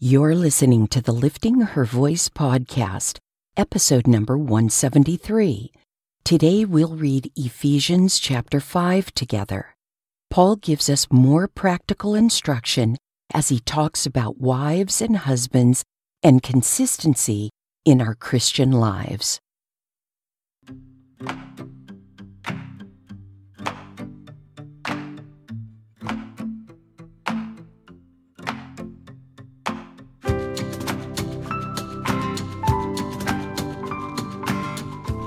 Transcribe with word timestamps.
You're 0.00 0.36
listening 0.36 0.86
to 0.88 1.00
the 1.02 1.10
Lifting 1.10 1.60
Her 1.60 1.84
Voice 1.84 2.28
podcast, 2.28 3.18
episode 3.56 4.06
number 4.06 4.38
173. 4.38 5.72
Today 6.22 6.64
we'll 6.64 6.94
read 6.94 7.32
Ephesians 7.34 8.20
chapter 8.20 8.60
5 8.60 9.12
together. 9.12 9.74
Paul 10.30 10.54
gives 10.54 10.88
us 10.88 11.08
more 11.10 11.48
practical 11.48 12.14
instruction 12.14 12.96
as 13.34 13.48
he 13.48 13.58
talks 13.58 14.06
about 14.06 14.38
wives 14.40 15.02
and 15.02 15.16
husbands 15.16 15.82
and 16.22 16.44
consistency 16.44 17.50
in 17.84 18.00
our 18.00 18.14
Christian 18.14 18.70
lives. 18.70 19.40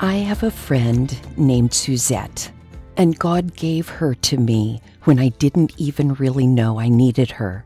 I 0.00 0.14
have 0.16 0.42
a 0.42 0.50
friend 0.50 1.16
named 1.36 1.72
Suzette, 1.72 2.50
and 2.96 3.18
God 3.18 3.54
gave 3.54 3.88
her 3.88 4.14
to 4.16 4.36
me 4.36 4.80
when 5.04 5.20
I 5.20 5.28
didn't 5.28 5.72
even 5.78 6.14
really 6.14 6.48
know 6.48 6.80
I 6.80 6.88
needed 6.88 7.30
her. 7.30 7.64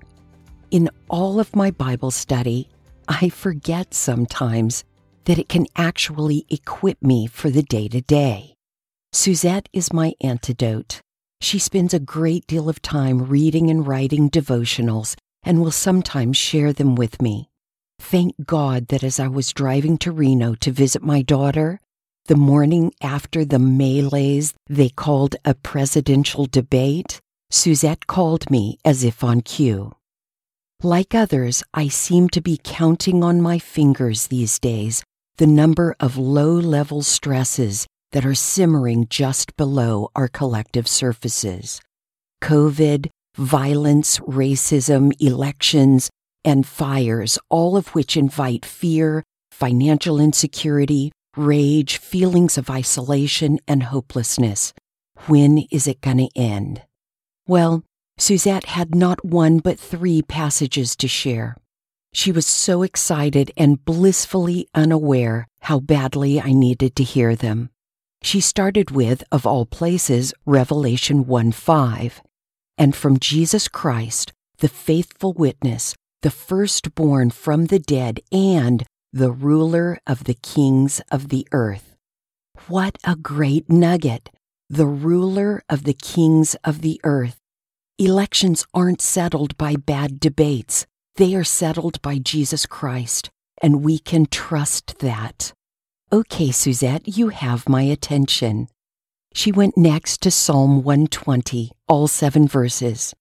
In 0.70 0.90
all 1.08 1.40
of 1.40 1.56
my 1.56 1.70
Bible 1.70 2.10
study, 2.10 2.68
I 3.08 3.30
forget 3.30 3.94
sometimes 3.94 4.84
that 5.24 5.38
it 5.38 5.48
can 5.48 5.66
actually 5.74 6.44
equip 6.50 7.02
me 7.02 7.26
for 7.26 7.48
the 7.48 7.62
day 7.62 7.88
to 7.88 8.02
day. 8.02 8.54
Suzette 9.14 9.70
is 9.72 9.92
my 9.92 10.12
antidote. 10.20 11.00
She 11.40 11.58
spends 11.58 11.94
a 11.94 11.98
great 11.98 12.46
deal 12.46 12.68
of 12.68 12.82
time 12.82 13.22
reading 13.22 13.70
and 13.70 13.86
writing 13.86 14.28
devotionals 14.28 15.16
and 15.42 15.62
will 15.62 15.70
sometimes 15.70 16.36
share 16.36 16.74
them 16.74 16.94
with 16.94 17.22
me. 17.22 17.48
Thank 17.98 18.44
God 18.44 18.88
that 18.88 19.02
as 19.02 19.18
I 19.18 19.28
was 19.28 19.54
driving 19.54 19.96
to 19.98 20.12
Reno 20.12 20.54
to 20.56 20.70
visit 20.70 21.02
my 21.02 21.22
daughter, 21.22 21.80
the 22.28 22.36
morning 22.36 22.92
after 23.02 23.42
the 23.42 23.58
melees 23.58 24.52
they 24.68 24.90
called 24.90 25.34
a 25.46 25.54
presidential 25.54 26.44
debate, 26.44 27.20
Suzette 27.50 28.06
called 28.06 28.50
me 28.50 28.78
as 28.84 29.02
if 29.02 29.24
on 29.24 29.40
cue. 29.40 29.92
Like 30.82 31.14
others, 31.14 31.62
I 31.72 31.88
seem 31.88 32.28
to 32.30 32.42
be 32.42 32.60
counting 32.62 33.24
on 33.24 33.40
my 33.40 33.58
fingers 33.58 34.26
these 34.26 34.58
days 34.58 35.02
the 35.38 35.46
number 35.46 35.96
of 35.98 36.18
low 36.18 36.52
level 36.52 37.02
stresses 37.02 37.86
that 38.12 38.26
are 38.26 38.34
simmering 38.34 39.06
just 39.08 39.56
below 39.56 40.10
our 40.14 40.28
collective 40.28 40.86
surfaces. 40.86 41.80
COVID, 42.42 43.08
violence, 43.36 44.18
racism, 44.18 45.12
elections, 45.18 46.10
and 46.44 46.66
fires, 46.66 47.38
all 47.48 47.76
of 47.76 47.88
which 47.94 48.18
invite 48.18 48.66
fear, 48.66 49.24
financial 49.50 50.20
insecurity, 50.20 51.10
rage, 51.36 51.98
feelings 51.98 52.58
of 52.58 52.70
isolation, 52.70 53.58
and 53.66 53.84
hopelessness. 53.84 54.72
When 55.26 55.64
is 55.70 55.86
it 55.86 56.00
going 56.00 56.18
to 56.18 56.28
end? 56.36 56.82
Well, 57.46 57.84
Suzette 58.18 58.66
had 58.66 58.94
not 58.94 59.24
one 59.24 59.58
but 59.58 59.78
three 59.78 60.22
passages 60.22 60.96
to 60.96 61.08
share. 61.08 61.56
She 62.12 62.32
was 62.32 62.46
so 62.46 62.82
excited 62.82 63.52
and 63.56 63.84
blissfully 63.84 64.68
unaware 64.74 65.46
how 65.60 65.80
badly 65.80 66.40
I 66.40 66.52
needed 66.52 66.96
to 66.96 67.04
hear 67.04 67.36
them. 67.36 67.70
She 68.22 68.40
started 68.40 68.90
with, 68.90 69.22
of 69.30 69.46
all 69.46 69.66
places, 69.66 70.34
Revelation 70.44 71.26
1 71.26 71.52
5. 71.52 72.22
And 72.76 72.96
from 72.96 73.18
Jesus 73.18 73.68
Christ, 73.68 74.32
the 74.58 74.68
faithful 74.68 75.32
witness, 75.32 75.94
the 76.22 76.30
firstborn 76.30 77.30
from 77.30 77.66
the 77.66 77.78
dead, 77.78 78.20
and 78.32 78.84
the 79.12 79.30
ruler 79.30 79.98
of 80.06 80.24
the 80.24 80.34
kings 80.34 81.00
of 81.10 81.30
the 81.30 81.46
earth. 81.52 81.96
What 82.66 82.98
a 83.04 83.16
great 83.16 83.70
nugget! 83.70 84.28
The 84.68 84.86
ruler 84.86 85.62
of 85.70 85.84
the 85.84 85.94
kings 85.94 86.54
of 86.62 86.82
the 86.82 87.00
earth. 87.04 87.38
Elections 87.98 88.66
aren't 88.74 89.00
settled 89.00 89.56
by 89.56 89.76
bad 89.76 90.20
debates. 90.20 90.86
They 91.16 91.34
are 91.34 91.44
settled 91.44 92.02
by 92.02 92.18
Jesus 92.18 92.66
Christ, 92.66 93.30
and 93.62 93.82
we 93.82 93.98
can 93.98 94.26
trust 94.26 94.98
that. 94.98 95.54
Okay, 96.12 96.50
Suzette, 96.50 97.16
you 97.16 97.30
have 97.30 97.66
my 97.66 97.82
attention. 97.82 98.68
She 99.32 99.50
went 99.50 99.78
next 99.78 100.20
to 100.22 100.30
Psalm 100.30 100.82
120, 100.82 101.72
all 101.88 102.08
seven 102.08 102.46
verses. 102.46 103.14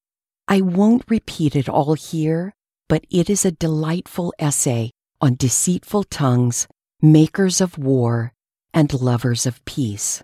I 0.50 0.60
won't 0.60 1.06
repeat 1.08 1.56
it 1.56 1.70
all 1.70 1.94
here, 1.94 2.54
but 2.90 3.06
it 3.10 3.30
is 3.30 3.46
a 3.46 3.52
delightful 3.52 4.34
essay 4.38 4.92
on 5.22 5.36
deceitful 5.36 6.04
tongues, 6.04 6.68
makers 7.02 7.62
of 7.62 7.78
war, 7.78 8.34
and 8.74 8.94
lovers 8.94 9.46
of 9.46 9.64
peace. 9.66 10.24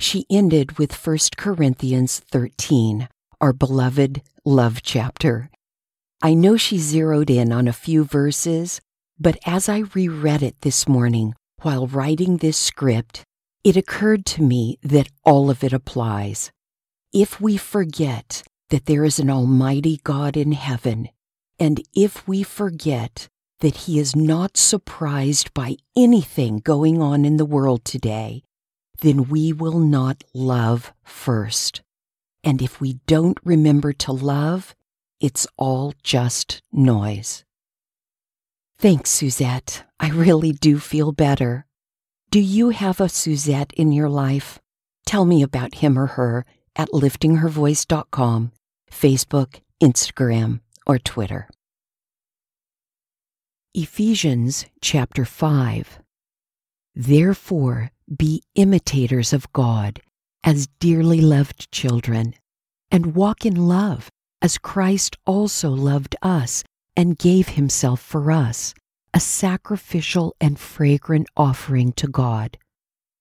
She 0.00 0.26
ended 0.30 0.78
with 0.78 0.94
1 0.94 1.18
Corinthians 1.36 2.20
13, 2.20 3.08
our 3.40 3.52
beloved 3.52 4.22
love 4.44 4.82
chapter. 4.82 5.50
I 6.22 6.34
know 6.34 6.56
she 6.56 6.78
zeroed 6.78 7.30
in 7.30 7.52
on 7.52 7.68
a 7.68 7.72
few 7.72 8.04
verses, 8.04 8.80
but 9.20 9.38
as 9.46 9.68
I 9.68 9.84
reread 9.94 10.42
it 10.42 10.60
this 10.60 10.88
morning 10.88 11.34
while 11.62 11.86
writing 11.86 12.36
this 12.36 12.56
script, 12.56 13.24
it 13.64 13.76
occurred 13.76 14.24
to 14.26 14.42
me 14.42 14.78
that 14.82 15.08
all 15.24 15.50
of 15.50 15.62
it 15.62 15.72
applies. 15.72 16.50
If 17.12 17.40
we 17.40 17.56
forget 17.56 18.42
that 18.70 18.86
there 18.86 19.04
is 19.04 19.18
an 19.18 19.30
Almighty 19.30 20.00
God 20.04 20.36
in 20.36 20.52
heaven, 20.52 21.08
and 21.58 21.82
if 21.94 22.26
we 22.28 22.42
forget 22.42 23.28
that 23.60 23.76
he 23.76 23.98
is 23.98 24.14
not 24.14 24.56
surprised 24.56 25.52
by 25.54 25.76
anything 25.96 26.58
going 26.58 27.02
on 27.02 27.24
in 27.24 27.36
the 27.36 27.44
world 27.44 27.84
today, 27.84 28.42
then 29.00 29.28
we 29.28 29.52
will 29.52 29.78
not 29.78 30.24
love 30.34 30.92
first. 31.04 31.82
And 32.44 32.62
if 32.62 32.80
we 32.80 32.94
don't 33.06 33.38
remember 33.44 33.92
to 33.92 34.12
love, 34.12 34.74
it's 35.20 35.46
all 35.56 35.92
just 36.02 36.62
noise. 36.72 37.44
Thanks, 38.78 39.10
Suzette. 39.10 39.84
I 39.98 40.10
really 40.10 40.52
do 40.52 40.78
feel 40.78 41.10
better. 41.10 41.66
Do 42.30 42.40
you 42.40 42.70
have 42.70 43.00
a 43.00 43.08
Suzette 43.08 43.72
in 43.72 43.90
your 43.90 44.08
life? 44.08 44.60
Tell 45.04 45.24
me 45.24 45.42
about 45.42 45.76
him 45.76 45.98
or 45.98 46.06
her 46.06 46.44
at 46.76 46.90
liftinghervoice.com, 46.90 48.52
Facebook, 48.90 49.60
Instagram, 49.82 50.60
or 50.86 50.98
Twitter. 50.98 51.48
Ephesians 53.80 54.66
chapter 54.80 55.24
5. 55.24 56.00
Therefore, 56.96 57.92
be 58.16 58.42
imitators 58.56 59.32
of 59.32 59.52
God 59.52 60.02
as 60.42 60.66
dearly 60.80 61.20
loved 61.20 61.70
children, 61.70 62.34
and 62.90 63.14
walk 63.14 63.46
in 63.46 63.54
love 63.54 64.10
as 64.42 64.58
Christ 64.58 65.16
also 65.24 65.70
loved 65.70 66.16
us 66.22 66.64
and 66.96 67.16
gave 67.16 67.50
himself 67.50 68.00
for 68.00 68.32
us, 68.32 68.74
a 69.14 69.20
sacrificial 69.20 70.34
and 70.40 70.58
fragrant 70.58 71.28
offering 71.36 71.92
to 71.92 72.08
God. 72.08 72.58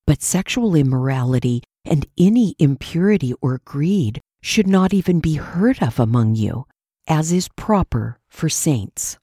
But 0.07 0.23
sexual 0.23 0.73
immorality 0.73 1.61
and 1.85 2.07
any 2.17 2.55
impurity 2.57 3.35
or 3.41 3.61
greed 3.63 4.21
should 4.41 4.67
not 4.67 4.91
even 4.91 5.19
be 5.19 5.35
heard 5.35 5.83
of 5.83 5.99
among 5.99 6.33
you, 6.33 6.65
as 7.07 7.31
is 7.31 7.47
proper 7.49 8.17
for 8.27 8.49
saints. 8.49 9.19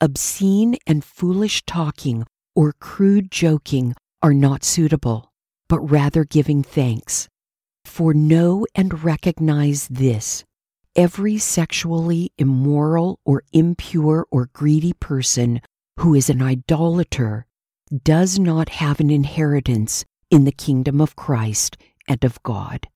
Obscene 0.00 0.76
and 0.86 1.04
foolish 1.04 1.62
talking 1.66 2.24
or 2.54 2.72
crude 2.80 3.30
joking 3.30 3.94
are 4.22 4.34
not 4.34 4.64
suitable, 4.64 5.30
but 5.68 5.80
rather 5.80 6.24
giving 6.24 6.62
thanks. 6.62 7.28
For 7.84 8.14
know 8.14 8.66
and 8.74 9.04
recognize 9.04 9.88
this 9.88 10.44
every 10.96 11.38
sexually 11.38 12.32
immoral 12.36 13.20
or 13.24 13.42
impure 13.52 14.26
or 14.30 14.50
greedy 14.52 14.92
person 14.94 15.60
who 15.98 16.14
is 16.14 16.28
an 16.28 16.42
idolater 16.42 17.46
does 18.04 18.38
not 18.38 18.68
have 18.68 19.00
an 19.00 19.10
inheritance 19.10 20.04
in 20.30 20.44
the 20.44 20.52
kingdom 20.52 21.00
of 21.00 21.16
Christ 21.16 21.76
and 22.08 22.24
of 22.24 22.42
God. 22.42 22.88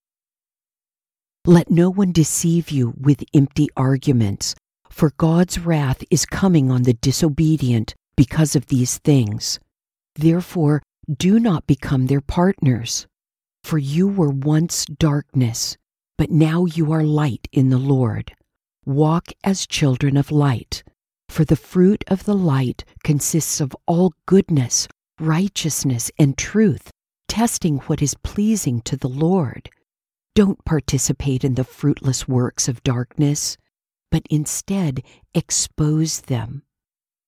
Let 1.45 1.71
no 1.71 1.91
one 1.91 2.13
deceive 2.13 2.71
you 2.71 2.95
with 2.99 3.25
empty 3.35 3.69
arguments, 3.77 4.55
for 4.95 5.11
God's 5.17 5.59
wrath 5.59 6.05
is 6.09 6.25
coming 6.25 6.71
on 6.71 6.85
the 6.85 6.95
disobedient 6.95 7.97
because 8.17 8.55
of 8.55 8.67
these 8.67 8.99
things. 8.99 9.59
Therefore, 10.15 10.83
do 11.13 11.41
not 11.41 11.67
become 11.67 12.07
their 12.07 12.21
partners. 12.21 13.05
For 13.65 13.77
you 13.77 14.07
were 14.07 14.31
once 14.31 14.87
darkness, 14.87 15.77
but 16.17 16.31
now 16.31 16.67
you 16.67 16.93
are 16.93 17.03
light 17.03 17.49
in 17.51 17.71
the 17.71 17.79
Lord. 17.79 18.35
Walk 18.87 19.33
as 19.43 19.67
children 19.67 20.17
of 20.17 20.31
light, 20.31 20.85
for 21.29 21.45
the 21.45 21.57
fruit 21.57 22.05
of 22.07 22.25
the 22.25 22.37
light 22.37 22.85
consists 23.03 23.61
of 23.61 23.75
all 23.89 24.13
goodness, 24.27 24.87
righteousness, 25.19 26.13
and 26.21 26.39
truth, 26.39 26.91
testing 27.27 27.79
what 27.79 28.01
is 28.01 28.15
pleasing 28.23 28.81
to 28.83 28.97
the 28.97 29.09
Lord. 29.09 29.71
Don't 30.37 30.65
participate 30.65 31.43
in 31.43 31.57
the 31.57 31.65
fruitless 31.65 32.29
works 32.29 32.69
of 32.69 32.85
darkness, 32.85 33.57
but 34.15 34.23
instead 34.31 35.03
expose 35.35 36.21
them. 36.21 36.63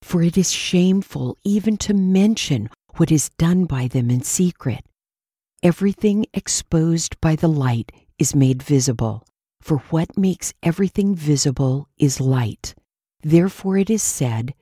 For 0.03 0.23
it 0.23 0.39
is 0.39 0.53
shameful 0.53 1.37
even 1.43 1.77
to 1.79 1.93
mention 1.93 2.71
what 2.95 3.11
is 3.11 3.29
done 3.31 3.65
by 3.65 3.89
them 3.89 4.09
in 4.09 4.23
secret. 4.23 4.87
Everything 5.65 6.27
exposed 6.33 7.21
by 7.21 7.35
the 7.35 7.49
light 7.49 7.91
is 8.21 8.37
made 8.37 8.63
visible, 8.63 9.27
for 9.61 9.79
what 9.91 10.17
makes 10.17 10.55
everything 10.63 11.17
visible 11.17 11.89
is 11.99 12.21
light. 12.21 12.77
Therefore 13.21 13.79
it 13.79 13.91
is 13.91 14.05
said, 14.05 14.55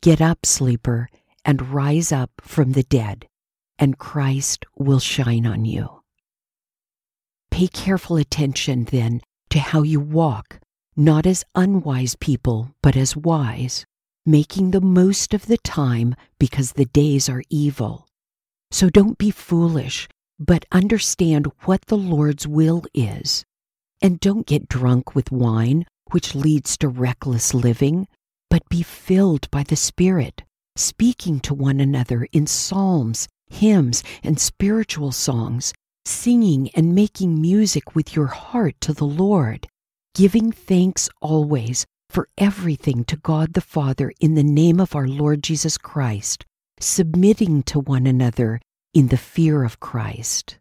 Get 0.00 0.22
up, 0.22 0.46
sleeper, 0.46 1.10
and 1.44 1.74
rise 1.74 2.10
up 2.10 2.30
from 2.40 2.72
the 2.72 2.84
dead, 2.84 3.28
and 3.78 3.98
Christ 3.98 4.64
will 4.78 5.00
shine 5.00 5.44
on 5.44 5.66
you. 5.66 6.00
Pay 7.50 7.68
careful 7.68 8.16
attention, 8.16 8.84
then, 8.84 9.20
to 9.50 9.58
how 9.58 9.82
you 9.82 10.00
walk, 10.00 10.58
not 10.96 11.26
as 11.26 11.44
unwise 11.54 12.16
people, 12.16 12.70
but 12.82 12.96
as 12.96 13.16
wise, 13.16 13.84
making 14.24 14.70
the 14.70 14.80
most 14.80 15.34
of 15.34 15.46
the 15.46 15.58
time 15.58 16.14
because 16.38 16.72
the 16.72 16.86
days 16.86 17.28
are 17.28 17.42
evil. 17.50 18.06
So 18.70 18.88
don't 18.88 19.18
be 19.18 19.30
foolish, 19.30 20.08
but 20.38 20.64
understand 20.72 21.50
what 21.64 21.82
the 21.86 21.98
Lord's 21.98 22.46
will 22.46 22.84
is. 22.94 23.44
And 24.02 24.20
don't 24.20 24.46
get 24.46 24.68
drunk 24.68 25.14
with 25.14 25.30
wine, 25.30 25.86
which 26.10 26.34
leads 26.34 26.76
to 26.78 26.88
reckless 26.88 27.54
living, 27.54 28.08
but 28.50 28.68
be 28.68 28.82
filled 28.82 29.50
by 29.50 29.62
the 29.62 29.76
Spirit, 29.76 30.42
speaking 30.76 31.40
to 31.40 31.54
one 31.54 31.80
another 31.80 32.26
in 32.32 32.46
psalms, 32.46 33.28
hymns, 33.48 34.02
and 34.22 34.40
spiritual 34.40 35.12
songs 35.12 35.72
singing 36.06 36.70
and 36.74 36.94
making 36.94 37.40
music 37.40 37.94
with 37.94 38.14
your 38.14 38.28
heart 38.28 38.80
to 38.80 38.92
the 38.92 39.04
Lord, 39.04 39.66
giving 40.16 40.50
thanks 40.50 41.10
always 41.20 41.84
for 42.08 42.26
everything 42.38 43.04
to 43.04 43.18
God 43.18 43.52
the 43.52 43.60
Father 43.60 44.14
in 44.18 44.34
the 44.34 44.42
name 44.42 44.80
of 44.80 44.96
our 44.96 45.06
Lord 45.06 45.42
Jesus 45.42 45.76
Christ, 45.76 46.46
submitting 46.80 47.62
to 47.64 47.80
one 47.80 48.06
another 48.06 48.58
in 48.94 49.08
the 49.08 49.18
fear 49.18 49.62
of 49.62 49.78
Christ. 49.78 50.58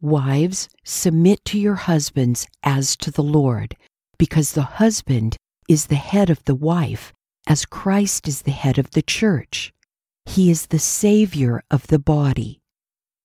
Wives, 0.00 0.68
submit 0.84 1.44
to 1.46 1.58
your 1.58 1.74
husbands 1.74 2.46
as 2.62 2.96
to 2.98 3.10
the 3.10 3.24
Lord, 3.24 3.76
because 4.16 4.52
the 4.52 4.78
husband 4.78 5.36
is 5.68 5.86
the 5.86 5.96
head 5.96 6.30
of 6.30 6.44
the 6.44 6.54
wife, 6.54 7.12
as 7.48 7.66
Christ 7.66 8.28
is 8.28 8.42
the 8.42 8.52
head 8.52 8.78
of 8.78 8.92
the 8.92 9.02
church. 9.02 9.72
He 10.24 10.52
is 10.52 10.66
the 10.66 10.78
Savior 10.78 11.64
of 11.68 11.88
the 11.88 11.98
body. 11.98 12.60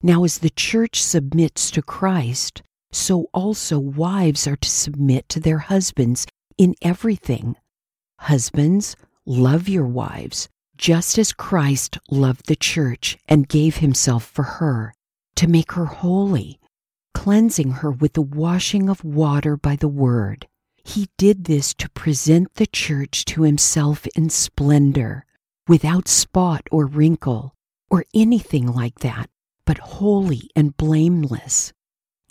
Now, 0.02 0.24
as 0.24 0.40
the 0.40 0.50
church 0.50 1.04
submits 1.04 1.70
to 1.72 1.84
Christ, 1.84 2.64
so 2.92 3.28
also 3.34 3.80
wives 3.80 4.48
are 4.48 4.56
to 4.56 4.70
submit 4.70 5.28
to 5.30 5.40
their 5.40 5.60
husbands 5.60 6.28
in 6.58 6.76
everything. 6.82 7.56
Husbands, 8.20 8.96
love 9.26 9.68
your 9.68 9.86
wives, 9.86 10.50
just 10.78 11.18
as 11.18 11.34
Christ 11.34 11.98
loved 12.10 12.48
the 12.48 12.56
church 12.56 13.18
and 13.28 13.48
gave 13.48 13.78
himself 13.78 14.26
for 14.26 14.44
her, 14.44 14.94
to 15.36 15.48
make 15.48 15.74
her 15.74 15.86
holy, 15.86 16.60
cleansing 17.14 17.72
her 17.72 17.92
with 17.92 18.14
the 18.14 18.22
washing 18.22 18.90
of 18.90 19.04
water 19.04 19.58
by 19.58 19.76
the 19.76 19.88
word. 19.88 20.48
He 20.84 21.10
did 21.18 21.46
this 21.46 21.74
to 21.76 21.90
present 21.90 22.56
the 22.56 22.68
church 22.68 23.26
to 23.26 23.44
himself 23.44 24.08
in 24.16 24.30
splendor, 24.30 25.26
without 25.68 26.08
spot 26.08 26.68
or 26.72 26.86
wrinkle, 26.86 27.56
or 27.90 28.06
anything 28.14 28.68
like 28.68 29.00
that 29.00 29.30
but 29.66 29.78
holy 29.78 30.50
and 30.56 30.76
blameless. 30.76 31.72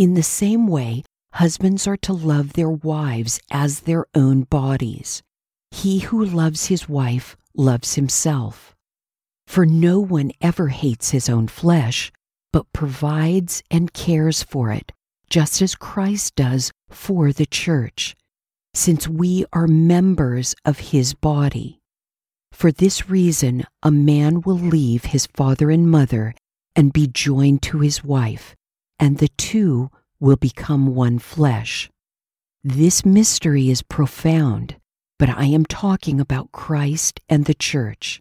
In 0.01 0.15
the 0.15 0.23
same 0.23 0.67
way, 0.67 1.05
husbands 1.35 1.87
are 1.87 1.99
to 1.99 2.15
love 2.15 2.55
their 2.55 2.71
wives 2.71 3.39
as 3.51 3.81
their 3.81 4.07
own 4.15 4.45
bodies. 4.45 5.23
He 5.71 5.99
who 5.99 6.25
loves 6.25 6.69
his 6.69 6.89
wife 6.89 7.37
loves 7.55 7.97
himself. 7.97 8.75
For 9.47 9.67
no 9.67 10.01
one 10.01 10.33
ever 10.41 10.69
hates 10.69 11.11
his 11.11 11.29
own 11.29 11.49
flesh, 11.49 12.11
but 12.51 12.73
provides 12.73 13.63
and 13.71 13.93
cares 13.93 14.43
for 14.43 14.71
it, 14.71 14.91
just 15.29 15.61
as 15.61 15.75
Christ 15.75 16.35
does 16.35 16.73
for 16.89 17.31
the 17.31 17.45
church, 17.45 18.17
since 18.73 19.07
we 19.07 19.45
are 19.53 19.67
members 19.69 20.55
of 20.65 20.79
his 20.79 21.13
body. 21.13 21.79
For 22.53 22.73
this 22.73 23.11
reason, 23.11 23.65
a 23.83 23.91
man 23.91 24.41
will 24.41 24.59
leave 24.59 25.05
his 25.05 25.27
father 25.27 25.71
and 25.71 25.91
mother 25.91 26.35
and 26.75 26.91
be 26.91 27.07
joined 27.07 27.61
to 27.65 27.81
his 27.81 28.03
wife, 28.03 28.57
and 29.01 29.17
the 29.17 29.29
two 29.39 29.91
will 30.21 30.37
become 30.37 30.95
one 30.95 31.19
flesh. 31.19 31.91
This 32.63 33.05
mystery 33.07 33.71
is 33.71 33.83
profound, 33.83 34.77
but 35.19 35.31
I 35.31 35.47
am 35.47 35.65
talking 35.65 36.21
about 36.21 36.53
Christ 36.53 37.19
and 37.27 37.47
the 37.47 37.55
church. 37.55 38.21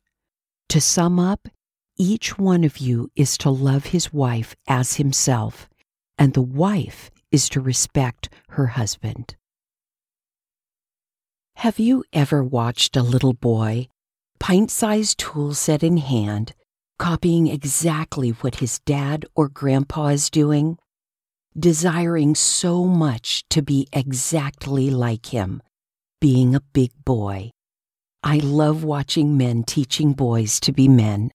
To 0.70 0.80
sum 0.80 1.20
up, 1.20 1.50
each 1.98 2.40
one 2.40 2.64
of 2.64 2.78
you 2.78 3.12
is 3.18 3.38
to 3.40 3.50
love 3.50 3.88
his 3.88 4.14
wife 4.14 4.56
as 4.68 4.96
himself, 4.96 5.68
and 6.18 6.34
the 6.34 6.42
wife 6.42 7.12
is 7.30 7.50
to 7.50 7.60
respect 7.60 8.30
her 8.52 8.68
husband. 8.68 9.36
Have 11.56 11.78
you 11.78 12.06
ever 12.14 12.42
watched 12.42 12.96
a 12.96 13.04
little 13.04 13.34
boy, 13.34 13.90
pint 14.40 14.72
sized 14.72 15.18
tool 15.18 15.54
set 15.54 15.84
in 15.84 15.98
hand, 15.98 16.54
copying 17.00 17.48
exactly 17.48 18.30
what 18.30 18.56
his 18.56 18.80
dad 18.80 19.26
or 19.34 19.48
grandpa 19.48 20.08
is 20.08 20.30
doing, 20.30 20.78
desiring 21.58 22.36
so 22.36 22.84
much 22.84 23.44
to 23.50 23.62
be 23.62 23.88
exactly 23.94 24.92
like 24.92 25.34
him, 25.34 25.64
being 26.22 26.54
a 26.54 26.62
big 26.74 26.92
boy. 27.06 27.50
I 28.22 28.38
love 28.38 28.84
watching 28.84 29.38
men 29.38 29.64
teaching 29.64 30.12
boys 30.12 30.60
to 30.60 30.74
be 30.74 30.88
men. 30.90 31.32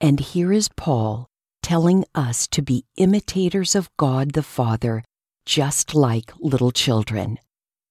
And 0.00 0.20
here 0.20 0.52
is 0.52 0.70
Paul 0.76 1.26
telling 1.62 2.04
us 2.14 2.46
to 2.48 2.62
be 2.62 2.84
imitators 2.96 3.74
of 3.74 3.90
God 3.96 4.32
the 4.32 4.42
Father, 4.42 5.02
just 5.44 5.96
like 5.96 6.32
little 6.38 6.70
children. 6.70 7.40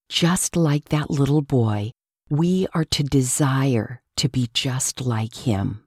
Just 0.07 0.55
like 0.55 0.89
that 0.89 1.09
little 1.09 1.41
boy, 1.41 1.91
we 2.29 2.67
are 2.73 2.85
to 2.85 3.03
desire 3.03 4.01
to 4.15 4.29
be 4.29 4.49
just 4.53 5.01
like 5.01 5.35
him 5.35 5.84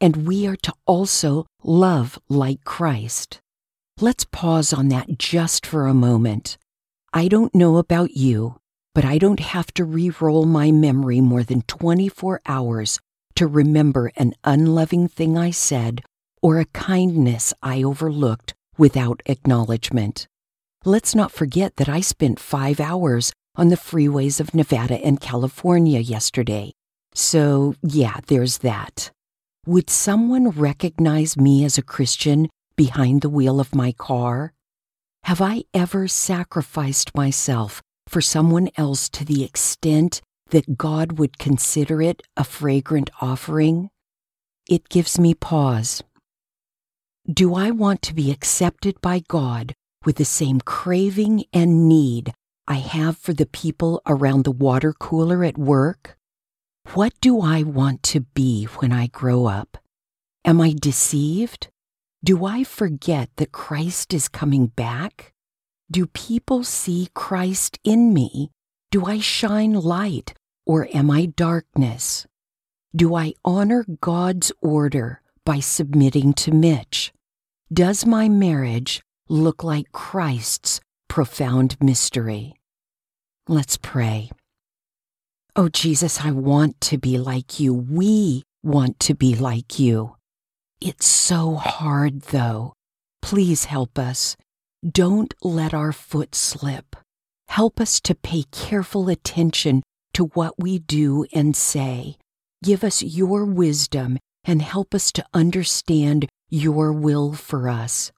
and 0.00 0.26
we 0.26 0.46
are 0.46 0.56
to 0.56 0.72
also 0.86 1.46
love 1.62 2.18
like 2.28 2.64
Christ. 2.64 3.40
Let's 4.00 4.24
pause 4.24 4.72
on 4.72 4.88
that 4.88 5.18
just 5.18 5.66
for 5.66 5.86
a 5.86 5.94
moment. 5.94 6.56
I 7.12 7.28
don't 7.28 7.54
know 7.54 7.76
about 7.76 8.16
you, 8.16 8.56
but 8.94 9.04
I 9.04 9.18
don't 9.18 9.40
have 9.40 9.72
to 9.74 9.84
re 9.84 10.10
roll 10.20 10.46
my 10.46 10.70
memory 10.70 11.20
more 11.20 11.42
than 11.42 11.62
24 11.62 12.40
hours 12.46 12.98
to 13.34 13.46
remember 13.46 14.10
an 14.16 14.34
unloving 14.44 15.08
thing 15.08 15.36
I 15.36 15.50
said 15.50 16.02
or 16.42 16.58
a 16.58 16.64
kindness 16.66 17.52
I 17.62 17.82
overlooked 17.82 18.54
without 18.78 19.22
acknowledgement. 19.26 20.26
Let's 20.84 21.14
not 21.14 21.32
forget 21.32 21.76
that 21.76 21.88
I 21.88 22.00
spent 22.00 22.40
five 22.40 22.80
hours 22.80 23.32
on 23.56 23.68
the 23.68 23.76
freeways 23.76 24.40
of 24.40 24.54
Nevada 24.54 24.94
and 24.94 25.20
California 25.20 26.00
yesterday. 26.00 26.72
So, 27.14 27.74
yeah, 27.82 28.20
there's 28.28 28.58
that. 28.58 29.10
Would 29.66 29.90
someone 29.90 30.50
recognize 30.50 31.36
me 31.36 31.64
as 31.64 31.78
a 31.78 31.82
Christian 31.82 32.48
behind 32.76 33.22
the 33.22 33.28
wheel 33.28 33.60
of 33.60 33.74
my 33.74 33.92
car? 33.92 34.52
Have 35.24 35.40
I 35.40 35.64
ever 35.74 36.08
sacrificed 36.08 37.14
myself 37.14 37.82
for 38.10 38.20
someone 38.20 38.68
else 38.76 39.08
to 39.10 39.24
the 39.24 39.44
extent 39.44 40.20
that 40.50 40.76
God 40.76 41.18
would 41.18 41.38
consider 41.38 42.02
it 42.02 42.22
a 42.36 42.44
fragrant 42.44 43.10
offering, 43.20 43.88
it 44.68 44.88
gives 44.88 45.18
me 45.18 45.34
pause. 45.34 46.02
Do 47.30 47.54
I 47.54 47.70
want 47.70 48.02
to 48.02 48.14
be 48.14 48.30
accepted 48.30 49.00
by 49.00 49.22
God 49.28 49.74
with 50.04 50.16
the 50.16 50.24
same 50.24 50.60
craving 50.60 51.44
and 51.52 51.88
need 51.88 52.32
I 52.66 52.74
have 52.74 53.16
for 53.16 53.32
the 53.32 53.46
people 53.46 54.00
around 54.06 54.44
the 54.44 54.50
water 54.50 54.92
cooler 54.92 55.44
at 55.44 55.58
work? 55.58 56.16
What 56.94 57.12
do 57.20 57.40
I 57.40 57.62
want 57.62 58.02
to 58.04 58.20
be 58.20 58.64
when 58.64 58.92
I 58.92 59.06
grow 59.06 59.46
up? 59.46 59.78
Am 60.44 60.60
I 60.60 60.74
deceived? 60.78 61.68
Do 62.24 62.44
I 62.44 62.64
forget 62.64 63.30
that 63.36 63.52
Christ 63.52 64.12
is 64.12 64.28
coming 64.28 64.66
back? 64.66 65.32
Do 65.90 66.06
people 66.06 66.64
see 66.64 67.08
Christ 67.14 67.78
in 67.84 68.12
me? 68.12 68.50
Do 68.90 69.04
I 69.04 69.20
shine 69.20 69.74
light 69.74 70.34
or 70.66 70.88
am 70.92 71.10
I 71.10 71.26
darkness? 71.26 72.26
Do 72.94 73.14
I 73.14 73.34
honor 73.44 73.84
God's 74.00 74.50
order 74.60 75.22
by 75.44 75.60
submitting 75.60 76.32
to 76.34 76.50
Mitch? 76.50 77.12
Does 77.72 78.04
my 78.04 78.28
marriage 78.28 79.00
look 79.28 79.62
like 79.62 79.92
Christ's 79.92 80.80
profound 81.08 81.76
mystery? 81.80 82.54
Let's 83.46 83.76
pray. 83.76 84.30
Oh, 85.56 85.68
Jesus, 85.68 86.20
I 86.20 86.30
want 86.30 86.80
to 86.82 86.98
be 86.98 87.18
like 87.18 87.58
you. 87.58 87.74
We 87.74 88.44
want 88.62 89.00
to 89.00 89.14
be 89.14 89.34
like 89.34 89.78
you. 89.78 90.16
It's 90.80 91.06
so 91.06 91.56
hard, 91.56 92.22
though. 92.22 92.74
Please 93.20 93.64
help 93.64 93.98
us. 93.98 94.36
Don't 94.88 95.34
let 95.42 95.74
our 95.74 95.92
foot 95.92 96.34
slip. 96.34 96.94
Help 97.48 97.80
us 97.80 98.00
to 98.02 98.14
pay 98.14 98.44
careful 98.52 99.08
attention 99.08 99.82
to 100.14 100.26
what 100.26 100.54
we 100.56 100.78
do 100.78 101.26
and 101.32 101.56
say. 101.56 102.16
Give 102.62 102.84
us 102.84 103.02
your 103.02 103.44
wisdom 103.44 104.18
and 104.44 104.62
help 104.62 104.94
us 104.94 105.10
to 105.12 105.26
understand 105.34 106.28
your 106.48 106.92
will 106.92 107.32
for 107.32 107.68
us. 107.68 108.12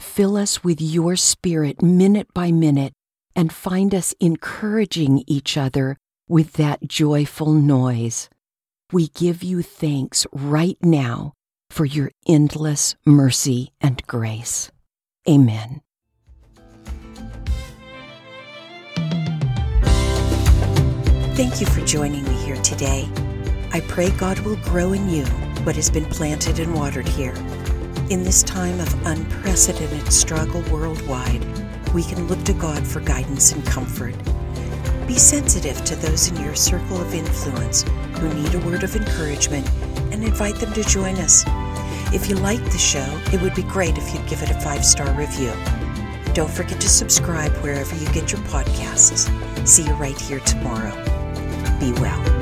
Fill 0.00 0.36
us 0.36 0.64
with 0.64 0.80
your 0.80 1.14
spirit 1.14 1.80
minute 1.80 2.34
by 2.34 2.50
minute 2.50 2.92
and 3.36 3.52
find 3.52 3.94
us 3.94 4.14
encouraging 4.20 5.22
each 5.28 5.56
other 5.56 5.96
with 6.28 6.54
that 6.54 6.86
joyful 6.86 7.52
noise. 7.52 8.28
We 8.92 9.08
give 9.08 9.42
you 9.42 9.62
thanks 9.62 10.26
right 10.32 10.76
now 10.82 11.32
for 11.70 11.84
your 11.84 12.12
endless 12.28 12.94
mercy 13.06 13.72
and 13.80 14.06
grace. 14.06 14.70
Amen. 15.28 15.80
Thank 21.34 21.60
you 21.60 21.66
for 21.66 21.80
joining 21.86 22.24
me 22.24 22.34
here 22.44 22.60
today. 22.62 23.08
I 23.72 23.80
pray 23.80 24.10
God 24.10 24.38
will 24.40 24.56
grow 24.56 24.92
in 24.92 25.08
you 25.08 25.24
what 25.64 25.76
has 25.76 25.90
been 25.90 26.04
planted 26.04 26.58
and 26.58 26.74
watered 26.74 27.08
here. 27.08 27.34
In 28.10 28.22
this 28.22 28.42
time 28.42 28.78
of 28.80 29.06
unprecedented 29.06 30.12
struggle 30.12 30.60
worldwide, 30.70 31.42
we 31.94 32.02
can 32.02 32.28
look 32.28 32.44
to 32.44 32.52
God 32.52 32.86
for 32.86 33.00
guidance 33.00 33.52
and 33.52 33.64
comfort. 33.64 34.14
Be 35.12 35.18
sensitive 35.18 35.84
to 35.84 35.94
those 35.96 36.28
in 36.28 36.42
your 36.42 36.54
circle 36.54 36.98
of 36.98 37.12
influence 37.12 37.82
who 38.14 38.32
need 38.32 38.54
a 38.54 38.58
word 38.60 38.82
of 38.82 38.96
encouragement 38.96 39.70
and 40.10 40.24
invite 40.24 40.54
them 40.54 40.72
to 40.72 40.82
join 40.84 41.16
us. 41.16 41.44
If 42.14 42.30
you 42.30 42.36
like 42.36 42.64
the 42.64 42.78
show, 42.78 43.20
it 43.30 43.42
would 43.42 43.54
be 43.54 43.62
great 43.64 43.98
if 43.98 44.14
you'd 44.14 44.26
give 44.26 44.42
it 44.42 44.48
a 44.48 44.58
five 44.60 44.86
star 44.86 45.12
review. 45.12 45.52
Don't 46.32 46.50
forget 46.50 46.80
to 46.80 46.88
subscribe 46.88 47.52
wherever 47.58 47.94
you 47.94 48.06
get 48.14 48.32
your 48.32 48.40
podcasts. 48.44 49.28
See 49.68 49.84
you 49.84 49.92
right 49.96 50.18
here 50.18 50.40
tomorrow. 50.40 50.94
Be 51.78 51.92
well. 52.00 52.41